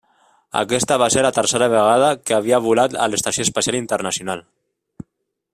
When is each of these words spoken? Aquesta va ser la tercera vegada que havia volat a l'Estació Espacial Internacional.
Aquesta 0.61 0.97
va 1.01 1.09
ser 1.15 1.25
la 1.25 1.31
tercera 1.35 1.67
vegada 1.75 2.09
que 2.29 2.37
havia 2.39 2.63
volat 2.69 2.99
a 3.05 3.09
l'Estació 3.13 3.47
Espacial 3.49 3.81
Internacional. 3.85 4.47